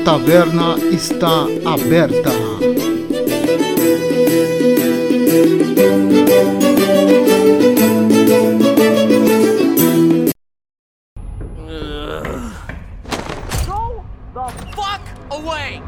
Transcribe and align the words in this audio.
A 0.00 0.02
taverna 0.02 0.76
está 0.94 1.44
aberta. 1.66 2.30
Go 13.66 14.04
the 14.32 14.48
fuck 14.74 15.02
away! 15.30 15.82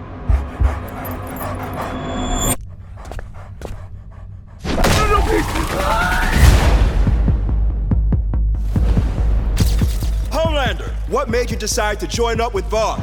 Homelander, 10.31 10.91
what 11.09 11.31
made 11.31 11.51
you 11.51 11.57
decide 11.57 11.99
to 12.01 12.07
join 12.07 12.43
up 12.43 12.53
with 12.53 12.67
Vought? 12.67 13.01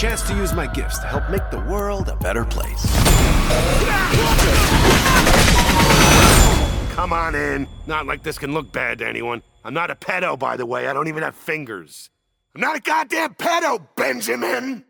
Chance 0.00 0.28
to 0.28 0.34
use 0.34 0.54
my 0.54 0.66
gifts 0.66 0.98
to 1.00 1.06
help 1.06 1.28
make 1.28 1.50
the 1.50 1.60
world 1.68 2.08
a 2.08 2.16
better 2.16 2.46
place. 2.46 2.86
Come 6.94 7.12
on 7.12 7.34
in. 7.34 7.66
Not 7.86 8.06
like 8.06 8.22
this 8.22 8.38
can 8.38 8.54
look 8.54 8.72
bad 8.72 9.00
to 9.00 9.06
anyone. 9.06 9.42
I'm 9.62 9.74
not 9.74 9.90
a 9.90 9.94
pedo, 9.94 10.38
by 10.38 10.56
the 10.56 10.64
way. 10.64 10.86
I 10.86 10.94
don't 10.94 11.08
even 11.08 11.22
have 11.22 11.34
fingers. 11.34 12.08
I'm 12.54 12.62
not 12.62 12.76
a 12.76 12.80
goddamn 12.80 13.34
pedo, 13.34 13.86
Benjamin! 13.94 14.84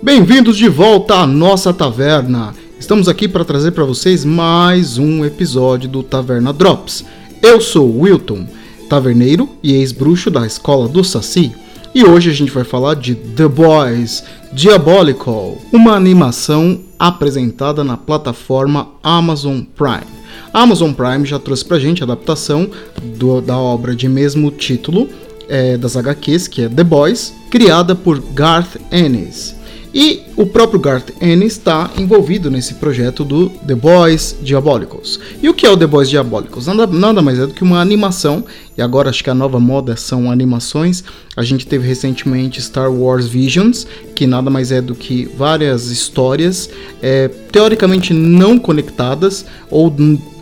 Bem-vindos 0.00 0.56
de 0.56 0.68
volta 0.68 1.16
à 1.16 1.26
nossa 1.26 1.74
taverna. 1.74 2.54
Estamos 2.78 3.08
aqui 3.08 3.26
para 3.26 3.44
trazer 3.44 3.72
para 3.72 3.82
vocês 3.82 4.24
mais 4.24 4.96
um 4.96 5.24
episódio 5.24 5.88
do 5.88 6.04
Taverna 6.04 6.52
Drops. 6.52 7.04
Eu 7.42 7.60
sou 7.60 7.90
o 7.90 8.02
Wilton, 8.02 8.46
taverneiro 8.88 9.48
e 9.60 9.74
ex-bruxo 9.74 10.30
da 10.30 10.46
escola 10.46 10.88
do 10.88 11.02
Saci, 11.02 11.52
e 11.98 12.04
hoje 12.04 12.28
a 12.28 12.32
gente 12.34 12.50
vai 12.52 12.62
falar 12.64 12.94
de 12.94 13.14
The 13.14 13.48
Boys 13.48 14.22
Diabolical, 14.52 15.56
uma 15.72 15.92
animação 15.92 16.80
apresentada 16.98 17.82
na 17.82 17.96
plataforma 17.96 18.88
Amazon 19.02 19.60
Prime. 19.74 20.04
A 20.52 20.60
Amazon 20.60 20.92
Prime 20.92 21.24
já 21.24 21.38
trouxe 21.38 21.64
pra 21.64 21.78
gente 21.78 22.02
a 22.02 22.04
adaptação 22.04 22.68
do- 23.16 23.40
da 23.40 23.56
obra 23.56 23.96
de 23.96 24.08
mesmo 24.08 24.50
título 24.50 25.08
é, 25.48 25.76
das 25.78 25.96
HQs, 25.96 26.48
que 26.48 26.62
é 26.62 26.68
The 26.68 26.82
Boys, 26.84 27.32
criada 27.50 27.94
por 27.94 28.18
Garth 28.34 28.76
Ennis. 28.90 29.54
E 29.98 30.24
o 30.36 30.44
próprio 30.44 30.78
Garth 30.78 31.10
Ennis 31.22 31.54
está 31.54 31.90
envolvido 31.96 32.50
nesse 32.50 32.74
projeto 32.74 33.24
do 33.24 33.48
The 33.48 33.74
Boys 33.74 34.36
Diabolicals. 34.42 35.18
E 35.42 35.48
o 35.48 35.54
que 35.54 35.64
é 35.64 35.70
o 35.70 35.76
The 35.76 35.86
Boys 35.86 36.10
Diabolicals? 36.10 36.66
Nada, 36.66 36.86
nada 36.86 37.22
mais 37.22 37.38
é 37.38 37.46
do 37.46 37.54
que 37.54 37.62
uma 37.62 37.80
animação, 37.80 38.44
e 38.76 38.82
agora 38.82 39.08
acho 39.08 39.24
que 39.24 39.30
a 39.30 39.34
nova 39.34 39.58
moda 39.58 39.96
são 39.96 40.30
animações. 40.30 41.02
A 41.34 41.42
gente 41.42 41.66
teve 41.66 41.88
recentemente 41.88 42.60
Star 42.60 42.92
Wars 42.92 43.26
Visions, 43.26 43.86
que 44.14 44.26
nada 44.26 44.50
mais 44.50 44.70
é 44.70 44.82
do 44.82 44.94
que 44.94 45.30
várias 45.34 45.86
histórias 45.90 46.68
é, 47.00 47.28
teoricamente 47.50 48.12
não 48.12 48.58
conectadas 48.58 49.46
ou 49.70 49.90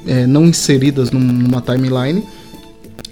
é, 0.05 0.27
não 0.27 0.47
inseridas 0.47 1.12
num- 1.12 1.20
numa 1.20 1.60
timeline 1.60 2.25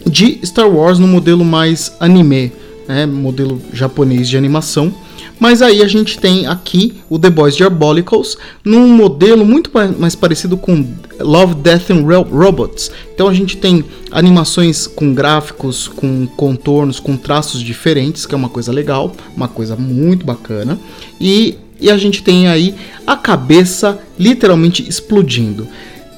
de 0.05 0.41
Star 0.45 0.69
Wars 0.69 0.99
no 0.99 1.07
modelo 1.07 1.45
mais 1.45 1.93
anime, 2.01 2.51
né, 2.89 3.07
modelo 3.07 3.63
japonês 3.73 4.29
de 4.29 4.37
animação. 4.37 4.93
Mas 5.41 5.61
aí 5.61 5.83
a 5.83 5.89
gente 5.89 6.19
tem 6.19 6.47
aqui 6.47 6.95
o 7.11 7.19
The 7.19 7.29
Boys 7.29 7.57
Diabolicals 7.57 8.39
num 8.65 8.87
modelo 8.89 9.45
muito 9.45 9.71
mais 9.99 10.15
parecido 10.15 10.57
com 10.57 10.87
Love, 11.19 11.57
Death 11.57 11.91
and 11.91 12.03
Ro- 12.03 12.23
Robots. 12.31 12.91
Então 13.13 13.27
a 13.29 13.35
gente 13.35 13.57
tem 13.57 13.85
animações 14.11 14.87
com 14.87 15.13
gráficos, 15.13 15.89
com 15.89 16.27
contornos, 16.37 17.01
com 17.01 17.17
traços 17.17 17.61
diferentes, 17.61 18.25
que 18.25 18.35
é 18.35 18.37
uma 18.37 18.49
coisa 18.49 18.71
legal, 18.71 19.13
uma 19.37 19.49
coisa 19.49 19.75
muito 19.75 20.25
bacana. 20.25 20.79
E, 21.21 21.59
e 21.81 21.91
a 21.91 21.97
gente 21.97 22.23
tem 22.23 22.47
aí 22.47 22.75
a 23.07 23.17
cabeça 23.17 23.99
literalmente 24.19 24.89
explodindo. 24.89 25.67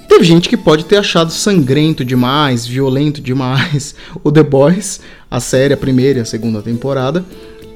Teve 0.07 0.23
gente 0.25 0.49
que 0.51 0.57
pode 0.57 0.85
ter 0.85 0.97
achado 0.99 1.33
sangrento 1.33 2.05
demais, 2.05 2.67
violento 2.67 3.23
demais 3.23 3.95
o 4.23 4.31
The 4.31 4.43
Boys, 4.43 5.01
a 5.31 5.41
série, 5.41 5.73
a 5.73 5.77
primeira 5.79 6.19
e 6.19 6.23
a 6.23 6.27
segunda 6.27 6.61
temporada. 6.61 7.25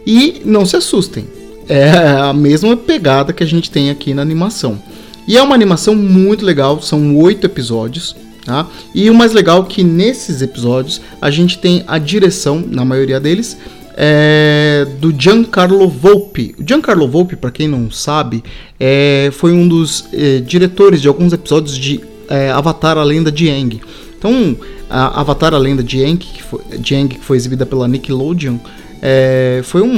E 0.09 0.41
não 0.43 0.65
se 0.65 0.75
assustem, 0.75 1.27
é 1.69 1.91
a 1.91 2.33
mesma 2.33 2.75
pegada 2.75 3.31
que 3.31 3.45
a 3.45 3.47
gente 3.47 3.71
tem 3.71 3.91
aqui 3.91 4.15
na 4.15 4.23
animação. 4.23 4.83
E 5.27 5.37
é 5.37 5.43
uma 5.43 5.55
animação 5.55 5.95
muito 5.95 6.47
legal, 6.47 6.81
são 6.81 7.15
oito 7.19 7.45
episódios. 7.45 8.17
Tá? 8.43 8.67
E 8.95 9.11
o 9.11 9.15
mais 9.15 9.35
legal 9.35 9.63
é 9.63 9.67
que 9.67 9.85
nesses 9.85 10.41
episódios 10.41 11.03
a 11.21 11.31
gente 11.31 11.59
tem 11.59 11.85
a 11.87 11.99
direção, 11.99 12.65
na 12.67 12.87
maioria 12.87 13.21
deles, 13.21 13.59
é, 13.95 14.87
do 14.99 15.15
Giancarlo 15.15 15.87
Volpe. 15.87 16.55
O 16.59 16.67
Giancarlo 16.67 17.07
Volpe, 17.07 17.37
para 17.37 17.51
quem 17.51 17.69
não 17.69 17.91
sabe, 17.91 18.43
é, 18.81 19.29
foi 19.35 19.53
um 19.53 19.69
dos 19.69 20.07
é, 20.15 20.39
diretores 20.39 21.03
de 21.03 21.09
alguns 21.09 21.35
episódios 21.35 21.77
de 21.77 22.01
é, 22.31 22.51
Avatar: 22.51 22.97
A 22.97 23.05
Lenda 23.05 23.31
de 23.31 23.51
Aang. 23.51 23.79
Então, 24.17 24.57
a 24.89 25.21
Avatar: 25.21 25.53
A 25.53 25.59
Lenda 25.59 25.83
de 25.83 26.03
Aang, 26.03 26.17
que 26.17 26.43
foi, 26.43 26.61
de 26.79 26.95
Aang, 26.95 27.15
que 27.15 27.23
foi 27.23 27.37
exibida 27.37 27.67
pela 27.67 27.87
Nickelodeon, 27.87 28.57
é, 29.03 29.61
foi 29.65 29.83
um- 29.83 29.89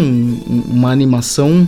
um- 0.48 0.62
uma 0.70 0.90
animação 0.90 1.66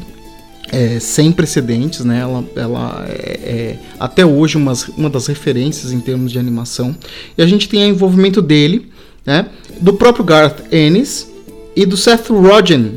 é, 0.70 0.98
sem 1.00 1.30
precedentes, 1.30 2.02
né? 2.02 2.20
Ela, 2.20 2.44
ela 2.56 3.06
é, 3.08 3.40
é, 3.44 3.76
até 4.00 4.24
hoje 4.24 4.56
umas- 4.56 4.88
uma 4.96 5.10
das 5.10 5.26
referências 5.26 5.92
em 5.92 6.00
termos 6.00 6.32
de 6.32 6.38
animação. 6.38 6.96
E 7.36 7.42
a 7.42 7.46
gente 7.46 7.68
tem 7.68 7.84
o 7.84 7.88
envolvimento 7.88 8.40
dele, 8.40 8.88
né? 9.26 9.46
Do 9.80 9.92
próprio 9.92 10.24
Garth 10.24 10.60
Ennis 10.72 11.28
e 11.76 11.84
do 11.84 11.94
Seth 11.96 12.28
Rogen 12.30 12.92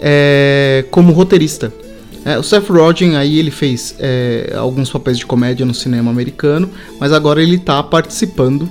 é, 0.00 0.84
como 0.90 1.12
roteirista. 1.12 1.70
É, 2.24 2.38
o 2.38 2.42
Seth 2.42 2.68
Rogen 2.70 3.16
aí 3.16 3.38
ele 3.38 3.50
fez 3.50 3.94
é, 3.98 4.54
alguns 4.56 4.88
papéis 4.88 5.18
de 5.18 5.26
comédia 5.26 5.66
no 5.66 5.74
cinema 5.74 6.10
americano, 6.10 6.70
mas 6.98 7.12
agora 7.12 7.42
ele 7.42 7.56
está 7.56 7.82
participando 7.82 8.66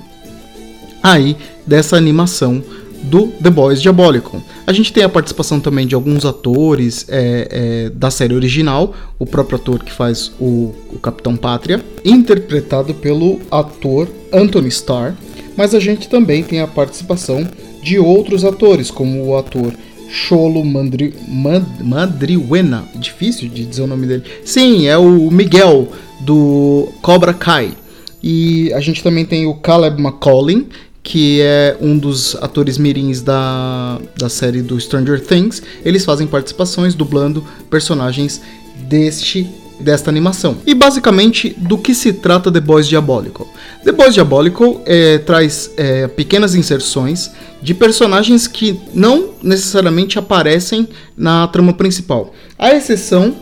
aí 1.02 1.36
dessa 1.66 1.96
animação 1.96 2.62
do 3.02 3.28
The 3.28 3.50
Boys 3.50 3.80
Diabolical. 3.80 4.42
A 4.66 4.72
gente 4.72 4.92
tem 4.92 5.02
a 5.02 5.08
participação 5.08 5.60
também 5.60 5.86
de 5.86 5.94
alguns 5.94 6.24
atores 6.24 7.06
é, 7.08 7.48
é, 7.50 7.90
da 7.90 8.10
série 8.10 8.34
original, 8.34 8.94
o 9.18 9.26
próprio 9.26 9.56
ator 9.58 9.82
que 9.82 9.92
faz 9.92 10.32
o, 10.38 10.74
o 10.92 10.98
Capitão 11.00 11.36
Pátria, 11.36 11.84
interpretado 12.04 12.94
pelo 12.94 13.40
ator 13.50 14.08
Anthony 14.32 14.68
Starr, 14.68 15.14
mas 15.56 15.74
a 15.74 15.80
gente 15.80 16.08
também 16.08 16.42
tem 16.42 16.60
a 16.60 16.66
participação 16.66 17.46
de 17.82 17.98
outros 17.98 18.44
atores, 18.44 18.90
como 18.90 19.24
o 19.24 19.36
ator 19.36 19.72
Cholo 20.10 20.64
Mandri, 20.64 21.14
Mad, 21.28 21.64
Madriuena, 21.80 22.84
difícil 22.96 23.48
de 23.48 23.64
dizer 23.64 23.82
o 23.82 23.86
nome 23.86 24.06
dele. 24.06 24.24
Sim, 24.44 24.86
é 24.86 24.98
o 24.98 25.30
Miguel 25.30 25.88
do 26.20 26.88
Cobra 27.00 27.32
Kai. 27.32 27.72
E 28.22 28.72
a 28.74 28.80
gente 28.80 29.02
também 29.02 29.24
tem 29.24 29.46
o 29.46 29.54
Caleb 29.54 30.00
McCollin, 30.02 30.66
que 31.10 31.40
é 31.40 31.76
um 31.80 31.98
dos 31.98 32.36
atores 32.36 32.78
mirins 32.78 33.20
da, 33.20 33.98
da 34.16 34.28
série 34.28 34.62
do 34.62 34.78
Stranger 34.80 35.20
Things. 35.20 35.60
Eles 35.84 36.04
fazem 36.04 36.24
participações 36.24 36.94
dublando 36.94 37.44
personagens 37.68 38.40
deste 38.88 39.44
desta 39.80 40.08
animação. 40.08 40.58
E 40.64 40.72
basicamente 40.72 41.56
do 41.58 41.78
que 41.78 41.94
se 41.94 42.12
trata 42.12 42.52
The 42.52 42.60
Boys 42.60 42.86
Diabolical? 42.86 43.48
The 43.82 43.90
Boys 43.90 44.14
Diabolical 44.14 44.82
é, 44.86 45.18
traz 45.18 45.72
é, 45.76 46.06
pequenas 46.06 46.54
inserções 46.54 47.32
de 47.60 47.74
personagens 47.74 48.46
que 48.46 48.78
não 48.94 49.30
necessariamente 49.42 50.16
aparecem 50.16 50.86
na 51.16 51.48
trama 51.48 51.72
principal. 51.72 52.32
A 52.56 52.72
exceção 52.72 53.34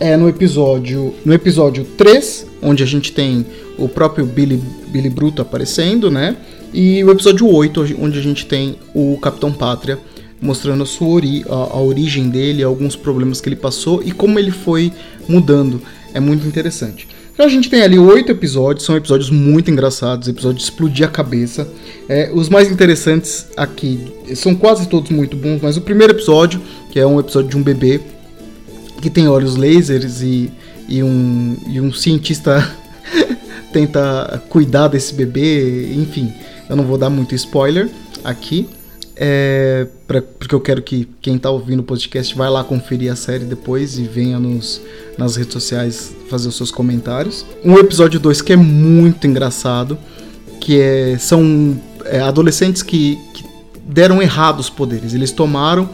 é 0.00 0.16
no 0.16 0.28
episódio 0.28 1.14
no 1.24 1.32
episódio 1.32 1.84
3, 1.96 2.46
onde 2.60 2.82
a 2.82 2.86
gente 2.86 3.12
tem 3.12 3.46
o 3.78 3.88
próprio 3.88 4.26
Billy, 4.26 4.60
Billy 4.88 5.10
Bruto 5.10 5.42
aparecendo, 5.42 6.10
né? 6.10 6.36
E 6.72 7.04
o 7.04 7.10
episódio 7.10 7.46
8, 7.46 7.96
onde 8.00 8.18
a 8.18 8.22
gente 8.22 8.46
tem 8.46 8.76
o 8.94 9.18
Capitão 9.18 9.52
Pátria 9.52 9.98
mostrando 10.40 10.82
a 10.82 10.86
sua 10.86 11.08
ori 11.08 11.44
a, 11.48 11.54
a 11.54 11.80
origem 11.80 12.28
dele, 12.28 12.62
alguns 12.62 12.96
problemas 12.96 13.40
que 13.40 13.48
ele 13.48 13.56
passou 13.56 14.02
e 14.02 14.10
como 14.10 14.38
ele 14.38 14.50
foi 14.50 14.92
mudando. 15.28 15.80
É 16.12 16.18
muito 16.18 16.46
interessante. 16.46 17.06
Então 17.32 17.46
a 17.46 17.48
gente 17.48 17.70
tem 17.70 17.82
ali 17.82 17.98
oito 17.98 18.30
episódios, 18.32 18.84
são 18.84 18.96
episódios 18.96 19.30
muito 19.30 19.70
engraçados, 19.70 20.28
episódios 20.28 20.64
de 20.64 20.70
explodir 20.70 21.06
a 21.06 21.10
cabeça. 21.10 21.66
É, 22.08 22.30
os 22.34 22.48
mais 22.48 22.70
interessantes 22.70 23.46
aqui 23.56 24.12
são 24.34 24.54
quase 24.54 24.88
todos 24.88 25.10
muito 25.10 25.36
bons, 25.36 25.60
mas 25.62 25.76
o 25.76 25.80
primeiro 25.80 26.12
episódio, 26.12 26.60
que 26.90 26.98
é 26.98 27.06
um 27.06 27.18
episódio 27.18 27.48
de 27.48 27.56
um 27.56 27.62
bebê 27.62 28.00
que 29.00 29.08
tem 29.08 29.28
olhos 29.28 29.56
lasers 29.56 30.20
e, 30.20 30.50
e, 30.88 31.02
um, 31.02 31.56
e 31.68 31.80
um 31.80 31.92
cientista 31.92 32.76
tenta 33.72 34.42
cuidar 34.48 34.88
desse 34.88 35.14
bebê, 35.14 35.94
enfim, 35.94 36.32
eu 36.72 36.76
não 36.76 36.84
vou 36.84 36.96
dar 36.96 37.10
muito 37.10 37.34
spoiler 37.34 37.90
aqui, 38.24 38.66
é, 39.14 39.86
pra, 40.06 40.22
porque 40.22 40.54
eu 40.54 40.60
quero 40.60 40.82
que 40.82 41.06
quem 41.20 41.36
tá 41.36 41.50
ouvindo 41.50 41.80
o 41.80 41.82
podcast 41.82 42.34
vai 42.34 42.48
lá 42.48 42.64
conferir 42.64 43.12
a 43.12 43.16
série 43.16 43.44
depois 43.44 43.98
e 43.98 44.04
venha 44.04 44.38
nos, 44.38 44.80
nas 45.18 45.36
redes 45.36 45.52
sociais 45.52 46.16
fazer 46.30 46.48
os 46.48 46.56
seus 46.56 46.70
comentários. 46.70 47.44
Um 47.62 47.76
episódio 47.76 48.18
2 48.18 48.40
que 48.40 48.54
é 48.54 48.56
muito 48.56 49.26
engraçado, 49.26 49.98
que 50.60 50.80
é, 50.80 51.18
são 51.18 51.78
é, 52.06 52.20
adolescentes 52.20 52.82
que, 52.82 53.18
que 53.34 53.44
deram 53.84 54.22
errado 54.22 54.58
os 54.58 54.70
poderes, 54.70 55.12
eles 55.12 55.30
tomaram 55.30 55.90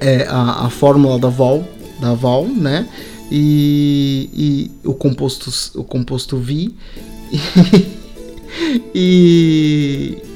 é, 0.00 0.24
a, 0.28 0.66
a 0.66 0.70
fórmula 0.70 1.18
da 1.18 1.28
Val, 1.28 1.66
da 2.00 2.14
Val, 2.14 2.46
né? 2.46 2.88
E, 3.28 4.70
e 4.84 4.88
o 4.88 4.94
composto 4.94 5.50
o 5.76 5.82
composto 5.82 6.36
V 6.36 6.70
e, 7.32 7.40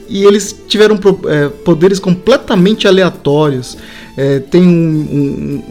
e 0.09 0.25
eles 0.25 0.59
tiveram 0.67 0.99
é, 1.29 1.49
poderes 1.49 1.99
completamente 1.99 2.89
aleatórios. 2.89 3.77
É, 4.17 4.41
tem 4.41 4.63
um, 4.63 4.67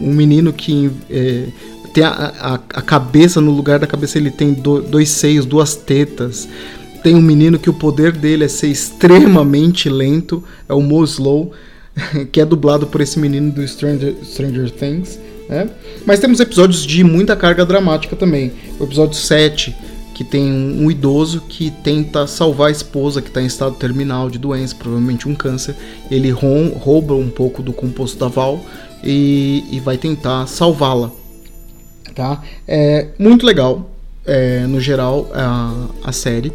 um, 0.00 0.08
um, 0.08 0.12
menino 0.12 0.52
que 0.52 0.90
é, 1.10 1.48
tem 1.92 2.04
a, 2.04 2.32
a, 2.38 2.54
a, 2.54 2.82
cabeça, 2.82 3.40
no 3.40 3.50
lugar 3.50 3.78
da 3.78 3.86
cabeça 3.86 4.16
ele 4.16 4.30
tem 4.30 4.52
do, 4.52 4.80
dois 4.80 5.08
seios, 5.10 5.44
duas 5.44 5.74
tetas. 5.74 6.48
Tem 7.02 7.14
um 7.14 7.20
menino 7.20 7.58
que 7.58 7.68
o 7.68 7.74
poder 7.74 8.12
dele 8.12 8.44
é 8.44 8.48
ser 8.48 8.68
extremamente 8.68 9.88
lento, 9.88 10.42
é 10.68 10.74
o 10.74 10.80
Mo 10.80 11.02
Slow, 11.04 11.52
que 12.30 12.40
é 12.40 12.44
dublado 12.44 12.86
por 12.86 13.00
esse 13.00 13.18
menino 13.18 13.50
do 13.50 13.66
Stranger, 13.66 14.14
Stranger 14.24 14.70
Things. 14.70 15.18
Né? 15.48 15.68
Mas 16.06 16.20
temos 16.20 16.40
episódios 16.40 16.84
de 16.84 17.02
muita 17.02 17.34
carga 17.34 17.64
dramática 17.66 18.14
também. 18.14 18.52
O 18.78 18.84
episódio 18.84 19.14
7, 19.14 19.74
que 20.18 20.24
tem 20.24 20.50
um 20.50 20.90
idoso 20.90 21.42
que 21.48 21.70
tenta 21.70 22.26
salvar 22.26 22.66
a 22.66 22.70
esposa 22.72 23.22
que 23.22 23.28
está 23.28 23.40
em 23.40 23.46
estado 23.46 23.76
terminal 23.76 24.28
de 24.28 24.36
doença, 24.36 24.74
provavelmente 24.74 25.28
um 25.28 25.34
câncer. 25.36 25.76
Ele 26.10 26.28
rouba 26.28 27.14
um 27.14 27.30
pouco 27.30 27.62
do 27.62 27.72
composto 27.72 28.18
da 28.18 28.26
Val 28.26 28.60
e, 29.04 29.62
e 29.70 29.78
vai 29.78 29.96
tentar 29.96 30.48
salvá-la. 30.48 31.12
Tá? 32.16 32.42
É 32.66 33.10
muito 33.16 33.46
legal, 33.46 33.92
é, 34.26 34.66
no 34.66 34.80
geral, 34.80 35.30
a, 35.32 35.86
a 36.02 36.10
série. 36.10 36.52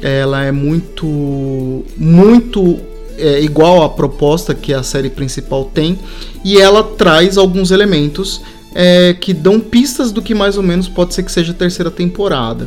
Ela 0.00 0.44
é 0.44 0.50
muito, 0.50 1.84
muito 1.98 2.80
é, 3.18 3.42
igual 3.42 3.82
à 3.82 3.90
proposta 3.90 4.54
que 4.54 4.72
a 4.72 4.82
série 4.82 5.10
principal 5.10 5.66
tem 5.66 5.98
e 6.42 6.58
ela 6.58 6.82
traz 6.82 7.36
alguns 7.36 7.72
elementos 7.72 8.40
é, 8.74 9.12
que 9.12 9.34
dão 9.34 9.60
pistas 9.60 10.10
do 10.10 10.22
que 10.22 10.34
mais 10.34 10.56
ou 10.56 10.62
menos 10.62 10.88
pode 10.88 11.12
ser 11.12 11.22
que 11.24 11.30
seja 11.30 11.52
a 11.52 11.54
terceira 11.54 11.90
temporada. 11.90 12.66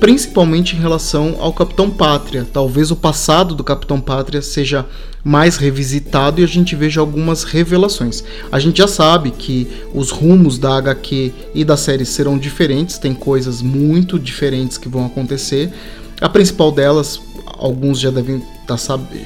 Principalmente 0.00 0.76
em 0.76 0.78
relação 0.78 1.36
ao 1.38 1.52
Capitão 1.52 1.90
Pátria. 1.90 2.46
Talvez 2.52 2.90
o 2.90 2.96
passado 2.96 3.54
do 3.54 3.64
Capitão 3.64 4.00
Pátria 4.00 4.42
seja 4.42 4.86
mais 5.24 5.56
revisitado 5.56 6.40
e 6.40 6.44
a 6.44 6.46
gente 6.46 6.76
veja 6.76 7.00
algumas 7.00 7.42
revelações. 7.42 8.22
A 8.52 8.58
gente 8.58 8.78
já 8.78 8.86
sabe 8.86 9.30
que 9.30 9.66
os 9.92 10.10
rumos 10.10 10.58
da 10.58 10.76
HQ 10.76 11.32
e 11.54 11.64
da 11.64 11.76
série 11.76 12.04
serão 12.04 12.38
diferentes, 12.38 12.98
tem 12.98 13.12
coisas 13.14 13.62
muito 13.62 14.18
diferentes 14.18 14.78
que 14.78 14.88
vão 14.88 15.06
acontecer. 15.06 15.72
A 16.20 16.28
principal 16.28 16.70
delas, 16.70 17.20
alguns 17.58 17.98
já 17.98 18.10
devem 18.10 18.40
tá, 18.66 18.76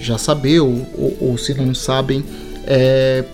já 0.00 0.16
saber, 0.16 0.60
ou, 0.60 0.86
ou, 0.96 1.16
ou 1.20 1.38
se 1.38 1.52
não 1.52 1.74
sabem, 1.74 2.24
é, 2.66 3.24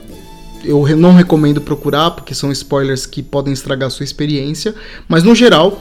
eu 0.65 0.85
não 0.97 1.15
recomendo 1.15 1.61
procurar, 1.61 2.11
porque 2.11 2.35
são 2.35 2.51
spoilers 2.51 3.07
que 3.07 3.23
podem 3.23 3.53
estragar 3.53 3.91
sua 3.91 4.05
experiência, 4.05 4.75
mas 5.09 5.23
no 5.23 5.35
geral, 5.35 5.81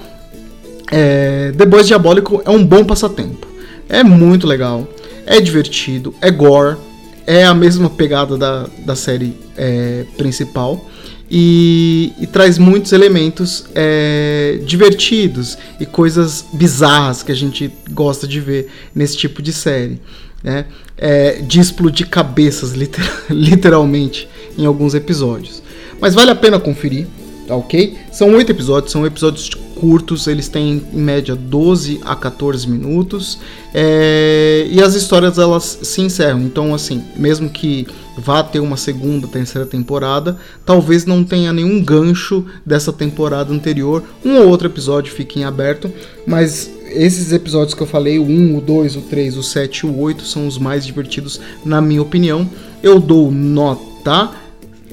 é, 0.91 1.51
The 1.57 1.65
Boys 1.65 1.87
Diabólico 1.87 2.41
é 2.45 2.49
um 2.49 2.65
bom 2.65 2.83
passatempo. 2.83 3.47
É 3.87 4.03
muito 4.03 4.47
legal, 4.47 4.87
é 5.25 5.39
divertido, 5.39 6.13
é 6.21 6.31
gore, 6.31 6.77
é 7.25 7.43
a 7.43 7.53
mesma 7.53 7.89
pegada 7.89 8.37
da, 8.37 8.67
da 8.85 8.95
série 8.95 9.35
é, 9.57 10.05
principal 10.17 10.89
e, 11.29 12.13
e, 12.19 12.27
traz 12.27 12.57
muitos 12.57 12.91
elementos 12.91 13.65
é, 13.73 14.59
divertidos 14.63 15.57
e 15.79 15.85
coisas 15.85 16.45
bizarras 16.53 17.23
que 17.23 17.31
a 17.31 17.35
gente 17.35 17.71
gosta 17.91 18.27
de 18.27 18.39
ver 18.39 18.67
nesse 18.93 19.17
tipo 19.17 19.41
de 19.41 19.51
série. 19.51 19.99
Né? 20.43 20.65
É, 20.95 21.41
de 21.41 21.59
explodir 21.59 22.07
cabeças, 22.07 22.73
liter, 22.73 23.03
literalmente, 23.31 24.29
em 24.55 24.65
alguns 24.65 24.93
episódios. 24.93 25.63
Mas 25.99 26.13
vale 26.13 26.29
a 26.29 26.35
pena 26.35 26.59
conferir, 26.59 27.07
ok? 27.49 27.97
São 28.11 28.33
oito 28.35 28.51
episódios, 28.51 28.91
são 28.91 29.05
episódios 29.05 29.49
curtos, 29.75 30.25
eles 30.27 30.47
têm 30.47 30.81
em 30.93 30.99
média 30.99 31.35
12 31.35 31.99
a 32.03 32.15
14 32.15 32.67
minutos 32.67 33.37
é, 33.73 34.67
e 34.69 34.81
as 34.81 34.95
histórias 34.95 35.37
elas 35.37 35.79
se 35.81 36.01
encerram. 36.01 36.41
Então, 36.41 36.73
assim, 36.73 37.03
mesmo 37.15 37.49
que 37.49 37.85
vá 38.17 38.41
ter 38.41 38.59
uma 38.59 38.77
segunda, 38.77 39.27
terceira 39.27 39.67
temporada, 39.67 40.37
talvez 40.65 41.05
não 41.05 41.23
tenha 41.23 41.51
nenhum 41.51 41.83
gancho 41.83 42.45
dessa 42.65 42.93
temporada 42.93 43.53
anterior. 43.53 44.03
Um 44.23 44.37
ou 44.37 44.47
outro 44.47 44.67
episódio 44.67 45.13
fique 45.13 45.39
em 45.39 45.43
aberto, 45.43 45.91
mas 46.25 46.71
esses 46.87 47.33
episódios 47.33 47.73
que 47.73 47.83
eu 47.83 47.87
falei, 47.87 48.17
o 48.17 48.23
1, 48.23 48.57
o 48.57 48.61
2, 48.61 48.95
o 48.95 49.01
3, 49.01 49.37
o 49.37 49.43
7 49.43 49.79
e 49.79 49.85
o 49.89 49.99
8 49.99 50.23
são 50.23 50.47
os 50.47 50.57
mais 50.57 50.85
divertidos, 50.85 51.39
na 51.65 51.81
minha 51.81 52.01
opinião. 52.01 52.49
Eu 52.81 52.99
dou 52.99 53.29
nota 53.31 54.31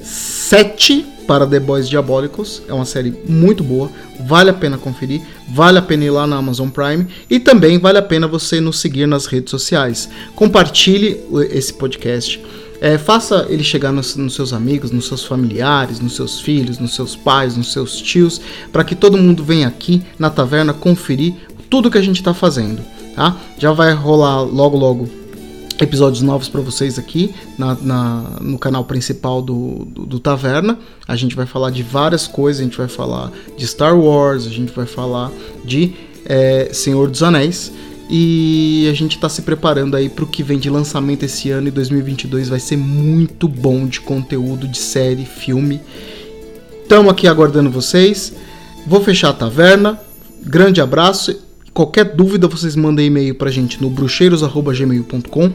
7 0.03 1.05
para 1.25 1.47
The 1.47 1.59
Boys 1.59 1.89
Diabólicos. 1.89 2.61
É 2.67 2.73
uma 2.73 2.85
série 2.85 3.13
muito 3.27 3.63
boa, 3.63 3.89
vale 4.27 4.49
a 4.49 4.53
pena 4.53 4.77
conferir, 4.77 5.21
vale 5.49 5.77
a 5.77 5.81
pena 5.81 6.05
ir 6.05 6.09
lá 6.09 6.27
na 6.27 6.35
Amazon 6.35 6.69
Prime 6.69 7.07
e 7.29 7.39
também 7.39 7.79
vale 7.79 7.97
a 7.97 8.01
pena 8.01 8.27
você 8.27 8.59
nos 8.59 8.79
seguir 8.79 9.07
nas 9.07 9.25
redes 9.25 9.51
sociais. 9.51 10.09
Compartilhe 10.35 11.19
esse 11.51 11.73
podcast. 11.73 12.43
É, 12.81 12.97
faça 12.97 13.45
ele 13.49 13.63
chegar 13.63 13.93
nos, 13.93 14.17
nos, 14.17 14.35
seus 14.35 14.51
amigos, 14.51 14.91
nos 14.91 15.07
seus 15.07 15.23
familiares, 15.23 16.01
nos 16.01 16.17
seus 16.17 16.41
filhos, 16.41 16.79
nos 16.79 16.93
seus 16.93 17.15
pais, 17.15 17.55
nos 17.55 17.71
seus 17.71 18.01
tios, 18.01 18.41
para 18.73 18.83
que 18.83 18.93
todo 18.93 19.17
mundo 19.17 19.41
venha 19.41 19.69
aqui 19.69 20.03
na 20.19 20.29
taverna 20.29 20.73
conferir 20.73 21.33
tudo 21.69 21.89
que 21.89 21.97
a 21.97 22.01
gente 22.01 22.17
está 22.17 22.33
fazendo. 22.33 22.81
Tá? 23.15 23.37
Já 23.57 23.71
vai 23.71 23.93
rolar 23.93 24.41
logo 24.41 24.77
logo 24.77 25.22
episódios 25.79 26.21
novos 26.21 26.47
para 26.47 26.61
vocês 26.61 26.99
aqui 26.99 27.33
na, 27.57 27.75
na, 27.75 28.21
no 28.41 28.57
canal 28.59 28.85
principal 28.85 29.41
do, 29.41 29.85
do, 29.85 30.05
do, 30.05 30.19
Taverna. 30.19 30.77
A 31.07 31.15
gente 31.15 31.35
vai 31.35 31.45
falar 31.45 31.71
de 31.71 31.83
várias 31.83 32.27
coisas, 32.27 32.61
a 32.61 32.63
gente 32.63 32.77
vai 32.77 32.87
falar 32.87 33.31
de 33.57 33.65
Star 33.67 33.97
Wars, 33.97 34.45
a 34.45 34.49
gente 34.49 34.71
vai 34.71 34.85
falar 34.85 35.31
de 35.63 35.93
é, 36.25 36.69
Senhor 36.71 37.09
dos 37.09 37.23
Anéis. 37.23 37.71
E 38.09 38.87
a 38.91 38.93
gente 38.93 39.15
está 39.15 39.29
se 39.29 39.41
preparando 39.41 39.95
aí 39.95 40.09
para 40.09 40.23
o 40.23 40.27
que 40.27 40.43
vem 40.43 40.59
de 40.59 40.69
lançamento 40.69 41.23
esse 41.23 41.49
ano 41.49 41.69
e 41.69 41.71
2022 41.71 42.49
vai 42.49 42.59
ser 42.59 42.77
muito 42.77 43.47
bom 43.47 43.87
de 43.87 44.01
conteúdo, 44.01 44.67
de 44.67 44.77
série, 44.77 45.25
filme. 45.25 45.81
Estamos 46.83 47.11
aqui 47.11 47.27
aguardando 47.27 47.71
vocês. 47.71 48.33
Vou 48.85 49.01
fechar 49.01 49.29
a 49.29 49.33
taverna. 49.33 49.99
Grande 50.45 50.81
abraço 50.81 51.35
Qualquer 51.73 52.05
dúvida 52.15 52.47
vocês 52.47 52.75
mandem 52.75 53.07
e-mail 53.07 53.35
pra 53.35 53.49
gente 53.49 53.81
no 53.81 53.89
bruxeiros.gmail.com. 53.89 55.51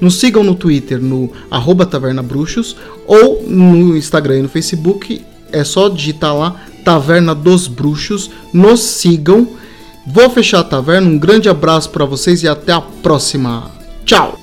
Nos 0.00 0.16
sigam 0.18 0.42
no 0.42 0.54
Twitter 0.54 1.00
no 1.00 1.30
arroba 1.50 1.86
tavernabruxos 1.86 2.76
ou 3.06 3.44
no 3.46 3.96
Instagram 3.96 4.38
e 4.38 4.42
no 4.42 4.48
Facebook. 4.48 5.22
É 5.52 5.62
só 5.62 5.88
digitar 5.88 6.34
lá 6.34 6.60
Taverna 6.84 7.34
dos 7.34 7.68
Bruxos. 7.68 8.30
Nos 8.52 8.80
sigam. 8.80 9.46
Vou 10.06 10.30
fechar 10.30 10.60
a 10.60 10.64
taverna. 10.64 11.08
Um 11.08 11.18
grande 11.18 11.48
abraço 11.48 11.90
para 11.90 12.04
vocês 12.04 12.42
e 12.42 12.48
até 12.48 12.72
a 12.72 12.80
próxima. 12.80 13.70
Tchau! 14.04 14.39